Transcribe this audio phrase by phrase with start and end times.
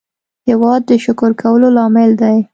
[0.49, 2.37] هېواد د شکر کولو لامل دی.